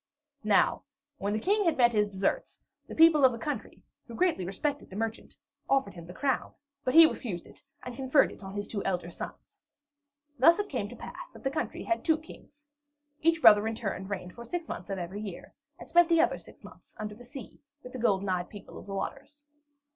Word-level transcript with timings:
Now, 0.43 0.81
when 1.19 1.31
the 1.31 1.39
King 1.39 1.63
had 1.65 1.77
met 1.77 1.93
his 1.93 2.07
deserts, 2.09 2.59
the 2.87 2.95
people 2.95 3.23
of 3.23 3.31
the 3.31 3.37
country, 3.37 3.83
who 4.07 4.15
greatly 4.15 4.43
respected 4.45 4.89
the 4.89 4.95
merchant, 4.95 5.37
offered 5.69 5.93
him 5.93 6.07
the 6.07 6.11
crown; 6.15 6.55
but 6.83 6.95
he 6.95 7.05
refused 7.05 7.45
it 7.45 7.61
and 7.83 7.95
conferred 7.95 8.31
it 8.31 8.41
on 8.41 8.55
his 8.55 8.67
two 8.67 8.83
elder 8.83 9.11
sons. 9.11 9.61
Thus 10.39 10.57
it 10.57 10.69
came 10.69 10.89
to 10.89 10.95
pass 10.95 11.29
that 11.33 11.43
the 11.43 11.51
country 11.51 11.83
had 11.83 12.03
two 12.03 12.17
kings. 12.17 12.65
Each 13.21 13.43
brother 13.43 13.67
in 13.67 13.75
turn 13.75 14.07
reigned 14.07 14.33
for 14.33 14.43
six 14.43 14.67
months 14.67 14.89
of 14.89 14.97
every 14.97 15.21
year, 15.21 15.53
and 15.77 15.87
spent 15.87 16.09
the 16.09 16.19
other 16.19 16.39
six 16.39 16.63
under 16.97 17.13
the 17.13 17.23
sea 17.23 17.61
with 17.83 17.93
the 17.93 17.99
golden 17.99 18.27
eyed 18.27 18.49
people 18.49 18.79
of 18.79 18.87
the 18.87 18.95
waters. 18.95 19.45